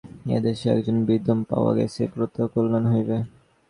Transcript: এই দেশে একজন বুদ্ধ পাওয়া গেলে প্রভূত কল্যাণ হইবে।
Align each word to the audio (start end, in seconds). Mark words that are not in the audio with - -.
এই 0.33 0.41
দেশে 0.45 0.67
একজন 0.75 0.97
বুদ্ধ 1.07 1.27
পাওয়া 1.49 1.71
গেলে 1.77 2.03
প্রভূত 2.13 2.37
কল্যাণ 2.53 2.83
হইবে। 2.93 3.17